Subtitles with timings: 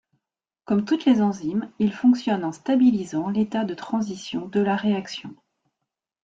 [0.65, 5.35] Comme toutes les enzymes, ils fonctionnent en stabilisant l´état de transition de la réaction.